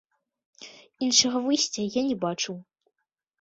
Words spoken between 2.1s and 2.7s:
бачыў.